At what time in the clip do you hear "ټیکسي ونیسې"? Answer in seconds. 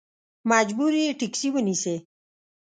1.19-1.95